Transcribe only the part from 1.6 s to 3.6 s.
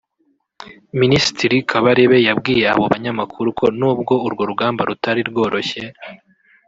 Kabarebe yabwiye abo banyamakuru